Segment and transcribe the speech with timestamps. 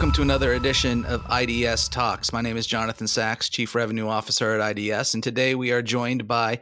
[0.00, 2.32] welcome to another edition of IDS Talks.
[2.32, 6.26] My name is Jonathan Sachs, Chief Revenue Officer at IDS, and today we are joined
[6.26, 6.60] by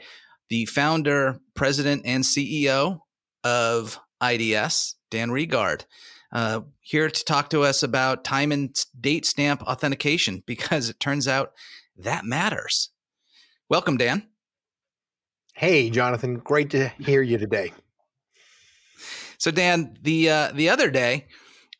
[0.48, 2.98] the founder, president, and CEO
[3.44, 5.84] of IDS, Dan Regard,
[6.32, 11.28] uh, here to talk to us about time and date stamp authentication because it turns
[11.28, 11.52] out
[11.96, 12.90] that matters.
[13.70, 14.26] Welcome, Dan.
[15.54, 16.40] Hey, Jonathan.
[16.40, 17.72] Great to hear you today.
[19.38, 21.28] So, Dan, the uh, the other day,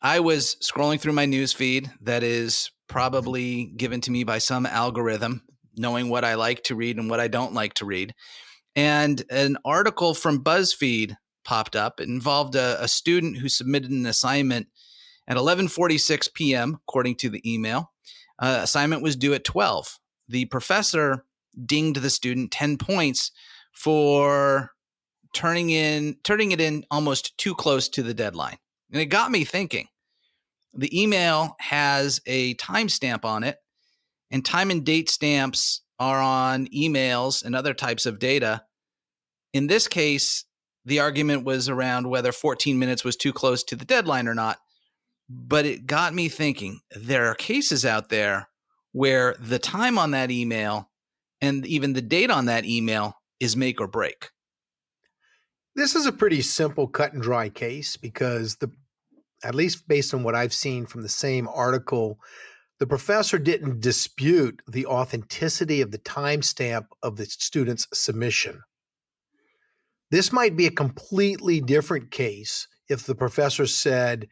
[0.01, 4.65] I was scrolling through my news feed that is probably given to me by some
[4.65, 5.43] algorithm,
[5.75, 8.15] knowing what I like to read and what I don't like to read.
[8.75, 11.99] And an article from BuzzFeed popped up.
[11.99, 14.67] It involved a, a student who submitted an assignment
[15.27, 16.79] at 11:46 p.m.
[16.87, 17.91] according to the email.
[18.37, 19.99] Uh, assignment was due at 12.
[20.29, 21.25] The professor
[21.65, 23.31] dinged the student 10 points
[23.73, 24.71] for
[25.33, 28.57] turning in turning it in almost too close to the deadline.
[28.91, 29.87] And it got me thinking.
[30.73, 33.57] The email has a timestamp on it,
[34.31, 38.63] and time and date stamps are on emails and other types of data.
[39.53, 40.45] In this case,
[40.85, 44.57] the argument was around whether 14 minutes was too close to the deadline or not.
[45.29, 48.49] But it got me thinking there are cases out there
[48.91, 50.89] where the time on that email
[51.41, 54.29] and even the date on that email is make or break.
[55.79, 58.69] This is a pretty simple cut and dry case because the
[59.45, 62.19] at least based on what I've seen from the same article,
[62.79, 68.61] the professor didn't dispute the authenticity of the timestamp of the student's submission.
[70.11, 74.27] This might be a completely different case if the professor said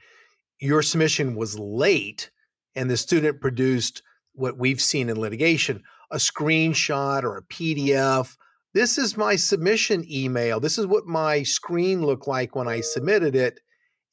[0.60, 2.30] your submission was late
[2.76, 8.36] and the student produced what we've seen in litigation a screenshot or a PDF.
[8.78, 10.60] This is my submission email.
[10.60, 13.60] This is what my screen looked like when I submitted it.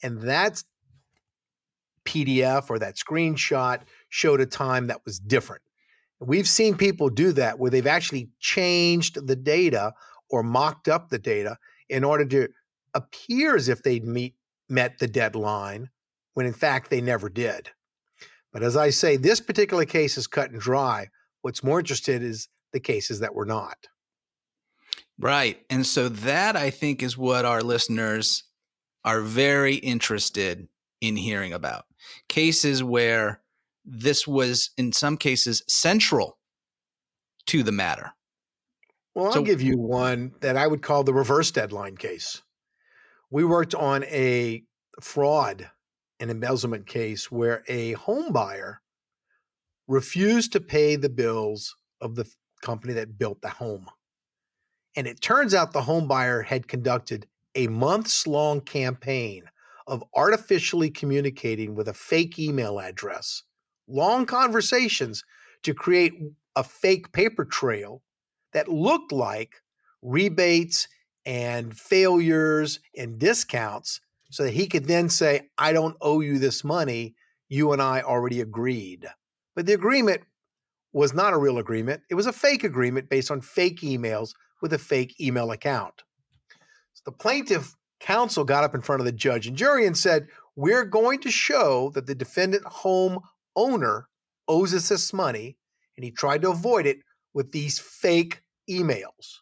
[0.03, 0.63] And that
[2.07, 5.61] PDF or that screenshot showed a time that was different.
[6.19, 9.93] We've seen people do that where they've actually changed the data
[10.31, 11.59] or mocked up the data
[11.91, 12.49] in order to
[12.95, 14.35] appear as if they'd meet
[14.71, 15.91] met the deadline
[16.33, 17.69] when in fact they never did.
[18.51, 21.11] But as I say, this particular case is cut and dry.
[21.43, 23.89] What's more interested is the cases that were not.
[25.19, 25.61] Right.
[25.71, 28.45] And so that I think is what our listeners
[29.05, 30.69] are very interested
[31.01, 31.85] in hearing about.
[32.29, 33.41] Cases where
[33.85, 36.39] this was in some cases central
[37.47, 38.13] to the matter.
[39.15, 42.43] Well, I'll so, give you one that I would call the reverse deadline case.
[43.31, 44.65] We worked on a
[45.01, 45.71] fraud
[46.19, 48.81] and embezzlement case where a home buyer
[49.87, 52.29] refused to pay the bills of the
[52.63, 53.89] company that built the home.
[54.97, 59.45] And it turns out the home buyer had conducted a months long campaign
[59.87, 63.43] of artificially communicating with a fake email address,
[63.87, 65.25] long conversations
[65.63, 66.15] to create
[66.57, 68.03] a fake paper trail
[68.53, 69.57] that looked like
[70.03, 70.89] rebates
[71.27, 74.01] and failures and discounts
[74.31, 77.15] so that he could then say, I don't owe you this money.
[77.49, 79.07] You and I already agreed.
[79.55, 80.23] But the agreement
[80.93, 82.03] was not a real agreement.
[82.11, 84.33] It was a fake agreement based on fake emails
[84.65, 86.05] with a fake email account.
[86.95, 90.27] So the plaintiff counsel got up in front of the judge and jury and said,
[90.57, 93.19] We're going to show that the defendant home
[93.55, 94.09] owner
[94.49, 95.59] owes us this money,
[95.99, 97.01] and he tried to avoid it
[97.35, 99.41] with these fake emails.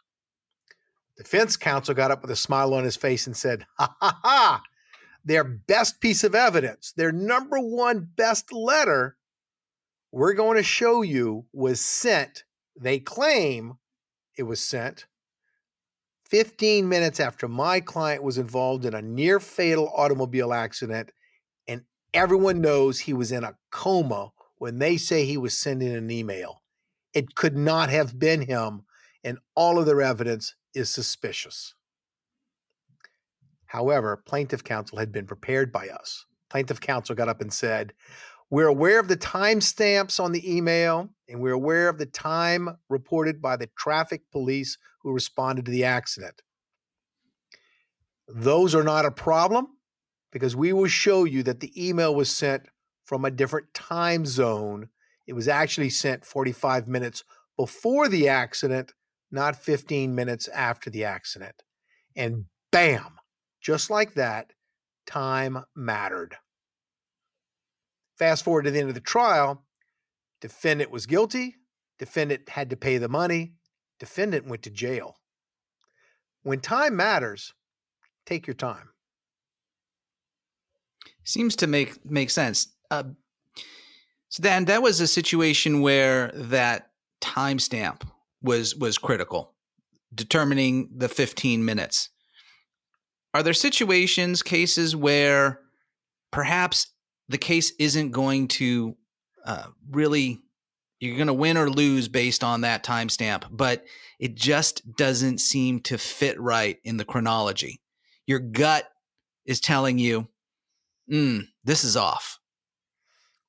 [1.16, 4.62] Defense counsel got up with a smile on his face and said, Ha ha ha!
[5.24, 9.16] Their best piece of evidence, their number one best letter,
[10.10, 12.42] we're going to show you was sent.
[12.76, 13.74] They claim
[14.36, 15.06] it was sent
[16.32, 21.12] 15 minutes after my client was involved in a near fatal automobile accident,
[21.68, 21.82] and
[22.14, 26.62] everyone knows he was in a coma when they say he was sending an email.
[27.12, 28.84] It could not have been him
[29.22, 31.74] and all of their evidence is suspicious.
[33.66, 36.24] However, plaintiff counsel had been prepared by us.
[36.48, 37.92] Plaintiff counsel got up and said,
[38.52, 43.40] We're aware of the timestamps on the email, and we're aware of the time reported
[43.40, 46.42] by the traffic police who responded to the accident.
[48.28, 49.68] Those are not a problem
[50.32, 52.64] because we will show you that the email was sent
[53.06, 54.90] from a different time zone.
[55.26, 57.24] It was actually sent 45 minutes
[57.56, 58.92] before the accident
[59.30, 61.62] not 15 minutes after the accident.
[62.14, 63.18] And bam,
[63.62, 64.52] just like that,
[65.06, 66.36] time mattered.
[68.18, 69.64] Fast forward to the end of the trial,
[70.40, 71.56] defendant was guilty,
[71.98, 73.54] defendant had to pay the money,
[73.98, 75.16] defendant went to jail.
[76.42, 77.54] When time matters,
[78.26, 78.90] take your time.
[81.24, 82.68] Seems to make make sense.
[82.90, 83.04] Uh,
[84.28, 88.02] So then that was a situation where that timestamp
[88.42, 89.54] was was critical,
[90.14, 92.08] determining the 15 minutes.
[93.34, 95.60] Are there situations, cases where
[96.30, 96.91] perhaps
[97.32, 98.96] the case isn't going to
[99.44, 100.40] uh, really
[101.00, 103.84] you're going to win or lose based on that timestamp, but
[104.20, 107.80] it just doesn't seem to fit right in the chronology.
[108.24, 108.88] Your gut
[109.44, 110.28] is telling you,
[111.10, 112.38] mm, this is off.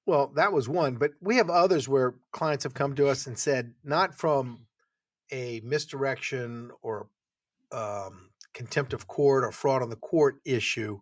[0.08, 3.38] Well, that was one, but we have others where clients have come to us and
[3.38, 4.66] said, not from
[5.32, 7.08] a misdirection or
[7.72, 11.00] um, contempt of court or fraud on the court issue,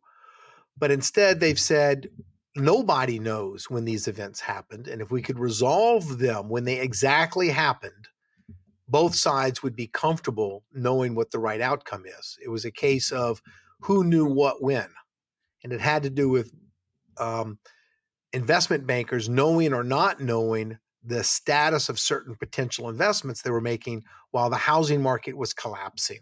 [0.78, 2.10] but instead they've said,
[2.56, 4.88] nobody knows when these events happened.
[4.88, 8.10] And if we could resolve them when they exactly happened,
[8.88, 12.38] both sides would be comfortable knowing what the right outcome is.
[12.44, 13.42] It was a case of
[13.80, 14.90] who knew what when.
[15.64, 16.52] And it had to do with
[17.18, 17.58] um,
[18.34, 24.04] investment bankers knowing or not knowing the status of certain potential investments they were making
[24.32, 26.20] while the housing market was collapsing.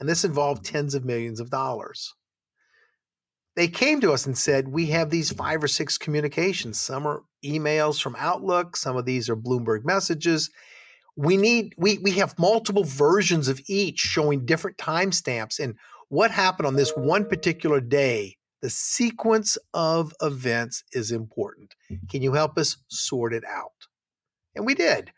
[0.00, 2.14] And this involved tens of millions of dollars.
[3.54, 6.80] They came to us and said, We have these five or six communications.
[6.80, 10.50] Some are emails from Outlook, some of these are Bloomberg messages.
[11.16, 15.74] We need, we, we have multiple versions of each showing different timestamps and
[16.08, 21.74] what happened on this one particular day the sequence of events is important.
[22.08, 23.72] Can you help us sort it out?
[24.54, 25.10] And we did.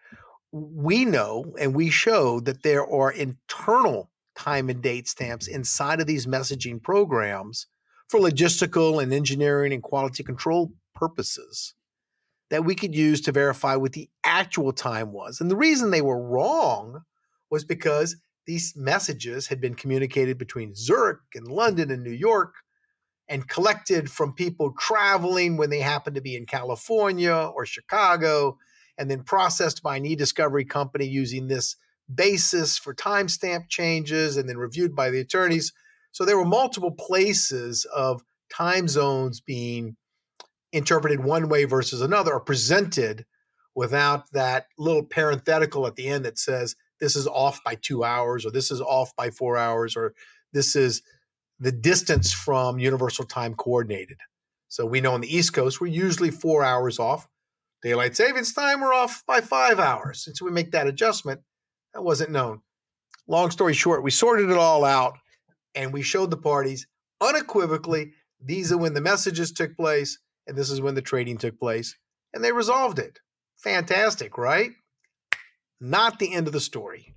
[0.51, 6.07] We know and we show that there are internal time and date stamps inside of
[6.07, 7.67] these messaging programs
[8.09, 11.75] for logistical and engineering and quality control purposes
[12.51, 15.41] that we could use to verify what the actual time was.
[15.41, 17.03] And the reason they were wrong
[17.51, 18.17] was because
[18.47, 22.55] these messages had been communicated between Zurich and London and New York
[23.29, 28.59] and collected from people traveling when they happen to be in California or Chicago,
[28.99, 31.77] and then processed by an e-discovery company using this
[32.15, 35.73] basis for timestamp changes and then reviewed by the attorneys.
[36.15, 39.97] So there were multiple places of time zones being
[40.73, 43.27] interpreted one way versus another or presented
[43.75, 48.47] without that little parenthetical at the end that says this is off by two hours
[48.47, 50.15] or this is off by four hours or
[50.53, 51.03] this is
[51.59, 54.19] the distance from universal time coordinated.
[54.69, 57.27] So we know on the East Coast, we're usually four hours off.
[57.83, 60.29] Daylight savings time, we're off by five hours.
[60.29, 61.41] And so we make that adjustment.
[61.93, 62.61] That wasn't known.
[63.27, 65.15] Long story short, we sorted it all out
[65.75, 66.87] and we showed the parties
[67.21, 68.13] unequivocally
[68.45, 71.97] these are when the messages took place and this is when the trading took place.
[72.33, 73.21] And they resolved it.
[73.57, 74.73] Fantastic, right?
[75.81, 77.15] Not the end of the story.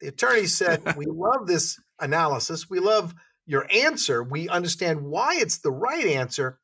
[0.00, 2.70] The attorney said, We love this analysis.
[2.70, 3.14] We love
[3.46, 6.60] your answer, we understand why it's the right answer.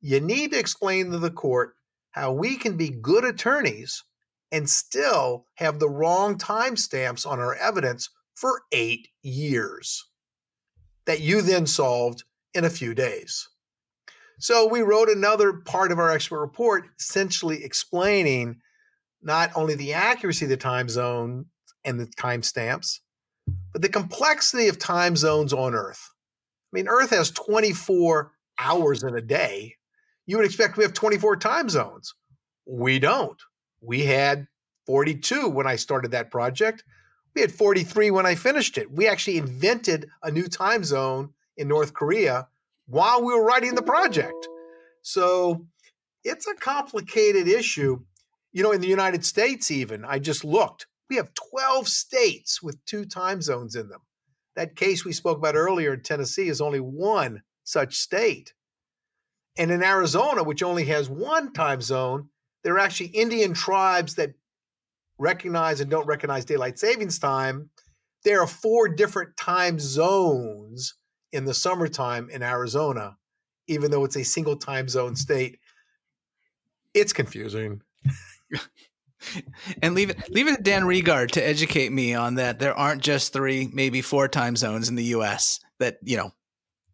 [0.00, 1.74] You need to explain to the court
[2.12, 4.04] how we can be good attorneys
[4.52, 10.09] and still have the wrong timestamps on our evidence for eight years
[11.06, 12.24] that you then solved
[12.54, 13.48] in a few days.
[14.38, 18.60] So we wrote another part of our expert report essentially explaining
[19.22, 21.46] not only the accuracy of the time zone
[21.84, 23.00] and the timestamps,
[23.72, 26.10] but the complexity of time zones on Earth.
[26.72, 29.74] I mean, Earth has 24 hours in a day.
[30.26, 32.14] You would expect we have 24 time zones.
[32.66, 33.40] We don't.
[33.80, 34.46] We had
[34.86, 36.84] 42 when I started that project.
[37.34, 38.90] We had 43 when I finished it.
[38.90, 42.48] We actually invented a new time zone in North Korea
[42.86, 44.48] while we were writing the project.
[45.02, 45.66] So
[46.24, 48.00] it's a complicated issue.
[48.52, 52.84] You know, in the United States, even, I just looked, we have 12 states with
[52.84, 54.00] two time zones in them.
[54.56, 58.52] That case we spoke about earlier in Tennessee is only one such state.
[59.56, 62.28] And in Arizona, which only has one time zone,
[62.62, 64.34] there are actually Indian tribes that
[65.20, 67.70] recognize and don't recognize daylight savings time.
[68.24, 70.94] There are four different time zones
[71.32, 73.16] in the summertime in Arizona,
[73.68, 75.58] even though it's a single time zone state.
[76.94, 77.82] It's confusing.
[79.82, 82.58] and leave it leave it to Dan Regard to educate me on that.
[82.58, 85.60] There aren't just three, maybe four time zones in the U.S.
[85.78, 86.32] That you know,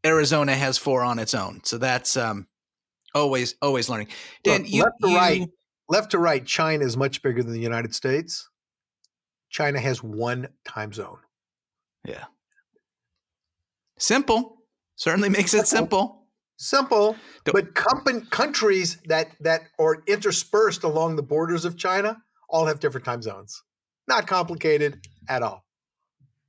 [0.04, 1.60] Arizona has four on its own.
[1.64, 2.46] So that's um,
[3.14, 4.08] always always learning.
[4.44, 5.48] Dan, Look, you, left to you, right,
[5.88, 8.48] left to right, China is much bigger than the United States.
[9.50, 11.18] China has one time zone.
[12.04, 12.24] Yeah.
[13.98, 14.58] Simple.
[14.96, 16.26] Certainly makes it simple.
[16.58, 22.16] Simple, but company, countries that that are interspersed along the borders of China
[22.48, 23.62] all have different time zones.
[24.08, 25.66] Not complicated at all.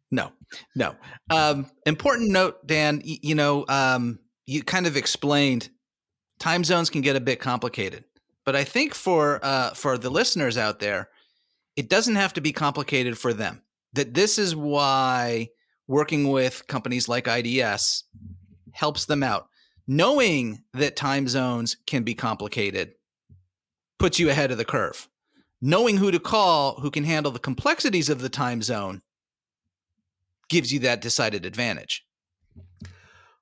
[0.10, 0.32] No,
[0.75, 0.96] no.
[1.29, 3.01] Um, important note, Dan.
[3.06, 5.70] Y- you know, um, you kind of explained
[6.39, 8.06] time zones can get a bit complicated,
[8.48, 11.10] but I think for uh, for the listeners out there,
[11.75, 13.62] it doesn't have to be complicated for them.
[13.92, 15.50] That this is why
[15.86, 18.06] working with companies like IDS
[18.72, 19.50] helps them out.
[19.86, 22.94] Knowing that time zones can be complicated
[24.00, 25.10] puts you ahead of the curve.
[25.62, 29.01] Knowing who to call who can handle the complexities of the time zone
[30.48, 32.06] gives you that decided advantage.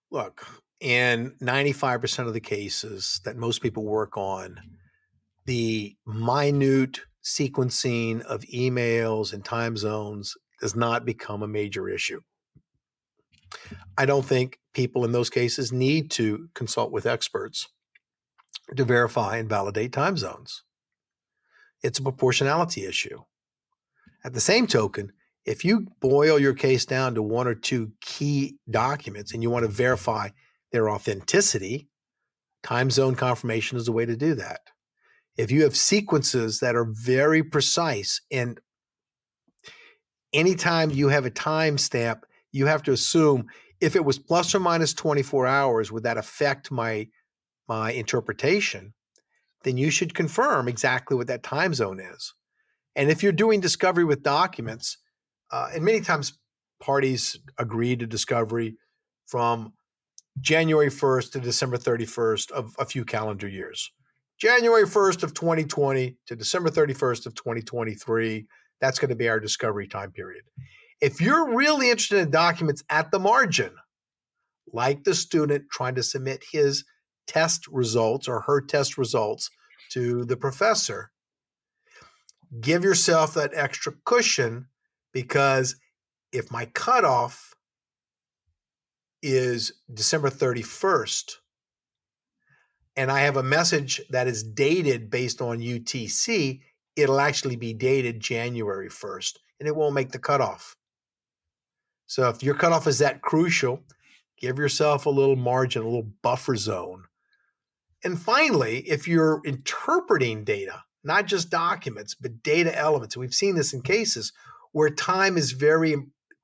[0.09, 0.47] Look,
[0.79, 4.59] in 95% of the cases that most people work on,
[5.45, 12.21] the minute sequencing of emails and time zones does not become a major issue.
[13.97, 17.67] I don't think people in those cases need to consult with experts
[18.75, 20.63] to verify and validate time zones.
[21.83, 23.21] It's a proportionality issue.
[24.23, 25.11] At the same token,
[25.45, 29.65] if you boil your case down to one or two key documents and you want
[29.65, 30.29] to verify
[30.71, 31.87] their authenticity,
[32.63, 34.61] time zone confirmation is the way to do that.
[35.37, 38.59] If you have sequences that are very precise and
[40.33, 43.47] anytime you have a timestamp, you have to assume
[43.81, 47.07] if it was plus or minus 24 hours, would that affect my
[47.67, 48.93] my interpretation?
[49.63, 52.33] Then you should confirm exactly what that time zone is.
[52.95, 54.97] And if you're doing discovery with documents,
[55.51, 56.37] uh, and many times
[56.79, 58.77] parties agree to discovery
[59.25, 59.73] from
[60.39, 63.91] January 1st to December 31st of a few calendar years.
[64.37, 68.45] January 1st of 2020 to December 31st of 2023,
[68.81, 70.43] that's going to be our discovery time period.
[71.01, 73.71] If you're really interested in documents at the margin,
[74.73, 76.83] like the student trying to submit his
[77.27, 79.49] test results or her test results
[79.91, 81.11] to the professor,
[82.59, 84.67] give yourself that extra cushion
[85.13, 85.77] because
[86.31, 87.53] if my cutoff
[89.21, 91.37] is December 31st,
[92.95, 96.61] and I have a message that is dated based on UTC,
[96.95, 100.75] it'll actually be dated January 1st and it won't make the cutoff.
[102.07, 103.83] So if your cutoff is that crucial,
[104.37, 107.05] give yourself a little margin, a little buffer zone.
[108.03, 113.55] And finally, if you're interpreting data, not just documents, but data elements, and we've seen
[113.55, 114.31] this in cases
[114.71, 115.95] where time is very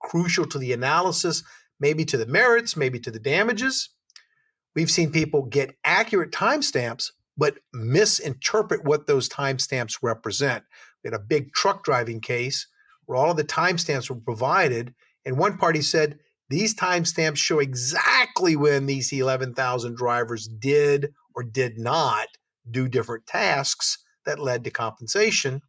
[0.02, 1.44] crucial to the analysis,
[1.80, 3.90] maybe to the merits, maybe to the damages.
[4.76, 10.64] We've seen people get accurate timestamps, but misinterpret what those timestamps represent.
[11.04, 12.68] We had a big truck driving case
[13.06, 14.94] where all of the timestamps were provided,
[15.26, 21.78] and one party said these timestamps show exactly when these 11,000 drivers did or did
[21.78, 22.28] not
[22.70, 25.62] do different tasks that led to compensation.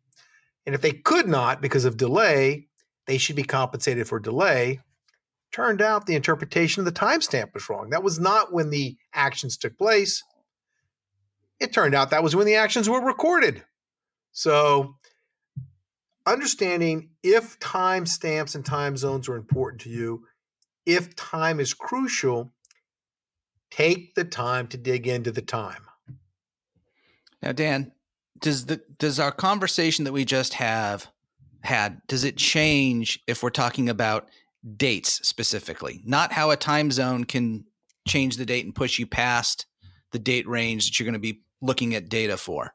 [0.67, 2.67] And if they could not because of delay,
[3.07, 4.81] they should be compensated for delay.
[5.53, 7.91] Turned out the interpretation of the timestamp was wrong.
[7.91, 10.23] That was not when the actions took place.
[11.61, 13.63] It turned out that was when the actions were recorded.
[14.33, 14.97] So,
[16.27, 20.25] understanding if time stamps and time zones are important to you,
[20.87, 22.53] if time is crucial,
[23.71, 25.83] take the time to dig into the time.
[27.43, 27.93] Now, Dan,
[28.39, 31.09] does the does our conversation that we just have
[31.63, 34.29] had does it change if we're talking about
[34.77, 37.65] dates specifically not how a time zone can
[38.07, 39.67] change the date and push you past
[40.13, 42.75] the date range that you're going to be looking at data for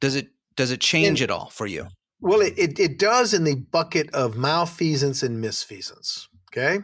[0.00, 1.86] does it does it change at all for you
[2.20, 6.80] well it, it, it does in the bucket of malfeasance and misfeasance okay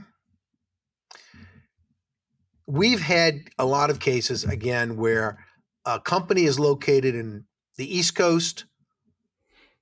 [2.66, 5.38] we've had a lot of cases again where
[5.84, 7.44] a company is located in
[7.76, 8.66] the East Coast.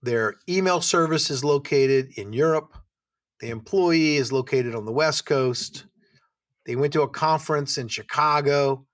[0.03, 2.75] Their email service is located in Europe.
[3.41, 5.85] The employee is located on the West Coast.
[6.67, 8.87] They went to a conference in Chicago.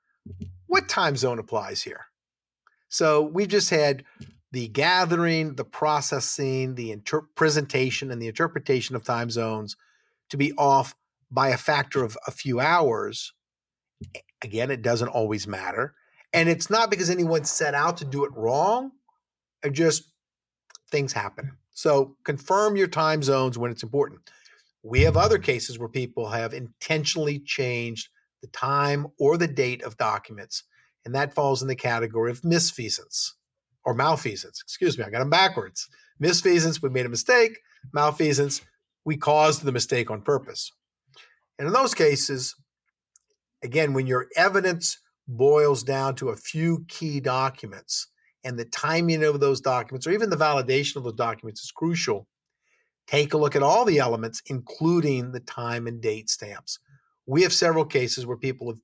[0.66, 2.06] What time zone applies here?
[2.88, 4.04] So we've just had
[4.52, 9.76] the gathering, the processing, the inter- presentation, and the interpretation of time zones
[10.30, 10.94] to be off
[11.30, 13.32] by a factor of a few hours.
[14.42, 15.94] Again, it doesn't always matter.
[16.32, 18.92] And it's not because anyone set out to do it wrong.
[19.64, 20.04] It just
[20.90, 21.56] things happen.
[21.74, 24.20] So confirm your time zones when it's important.
[24.82, 28.08] We have other cases where people have intentionally changed
[28.42, 30.62] the time or the date of documents,
[31.04, 33.32] and that falls in the category of misfeasance
[33.84, 34.60] or malfeasance.
[34.62, 35.88] Excuse me, I got them backwards.
[36.22, 37.58] Misfeasance, we made a mistake.
[37.92, 38.60] Malfeasance,
[39.04, 40.70] we caused the mistake on purpose.
[41.58, 42.54] And in those cases,
[43.62, 48.08] again, when your evidence boils down to a few key documents,
[48.44, 52.28] and the timing of those documents, or even the validation of those documents, is crucial.
[53.06, 56.78] Take a look at all the elements, including the time and date stamps.
[57.26, 58.78] We have several cases where people have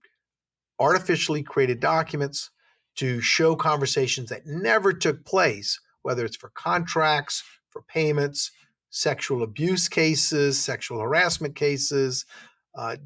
[0.78, 2.50] artificially created documents,
[2.96, 8.50] to show conversations that never took place, whether it's for contracts, for payments,
[8.90, 12.26] sexual abuse cases, sexual harassment cases,
[12.74, 12.96] uh,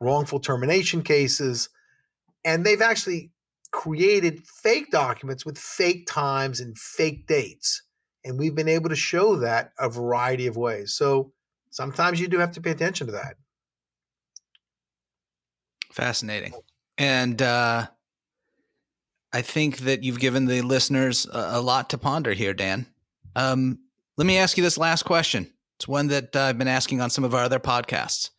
[0.00, 1.68] wrongful termination cases.
[2.44, 3.30] And they've actually
[3.72, 7.82] created fake documents with fake times and fake dates.
[8.24, 10.92] And we've been able to show that a variety of ways.
[10.92, 11.32] So
[11.70, 13.36] sometimes you do have to pay attention to that.
[15.92, 16.52] Fascinating.
[16.98, 17.86] And uh,
[19.32, 22.86] I think that you've given the listeners a, a lot to ponder here, Dan.
[23.36, 23.78] Um,
[24.16, 25.50] let me ask you this last question.
[25.76, 28.30] It's one that I've been asking on some of our other podcasts.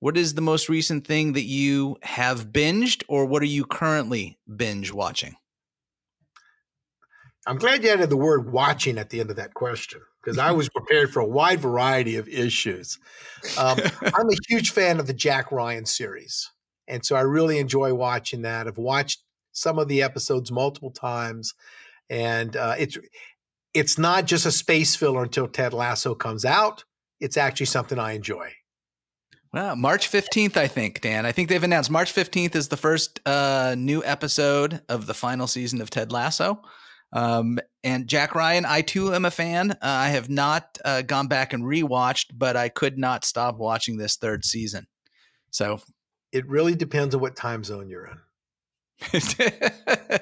[0.00, 4.38] What is the most recent thing that you have binged, or what are you currently
[4.56, 5.36] binge watching?
[7.46, 10.50] I'm glad you added the word watching at the end of that question because I
[10.52, 12.98] was prepared for a wide variety of issues.
[13.58, 13.78] Um,
[14.14, 16.50] I'm a huge fan of the Jack Ryan series.
[16.86, 18.66] And so I really enjoy watching that.
[18.66, 21.54] I've watched some of the episodes multiple times.
[22.08, 22.98] And uh, it's
[23.72, 26.84] it's not just a space filler until Ted Lasso comes out.
[27.20, 28.52] It's actually something I enjoy.
[29.52, 31.26] Well, March 15th, I think, Dan.
[31.26, 35.48] I think they've announced March 15th is the first uh, new episode of the final
[35.48, 36.62] season of Ted Lasso.
[37.12, 39.72] Um, and Jack Ryan, I too am a fan.
[39.72, 43.96] Uh, I have not uh, gone back and rewatched, but I could not stop watching
[43.96, 44.86] this third season.
[45.50, 45.80] So
[46.30, 48.18] it really depends on what time zone you're in.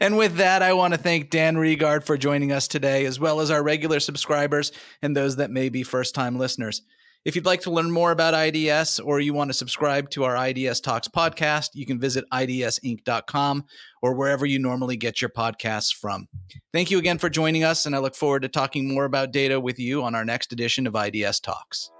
[0.00, 3.40] and with that, I want to thank Dan Regard for joining us today, as well
[3.40, 6.80] as our regular subscribers and those that may be first time listeners.
[7.24, 10.36] If you'd like to learn more about IDS or you want to subscribe to our
[10.46, 13.64] IDS Talks podcast, you can visit idsinc.com
[14.02, 16.28] or wherever you normally get your podcasts from.
[16.74, 19.58] Thank you again for joining us, and I look forward to talking more about data
[19.58, 21.90] with you on our next edition of IDS Talks.